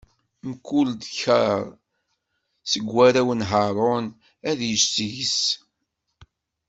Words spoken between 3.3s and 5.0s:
n Haṛun ad yečč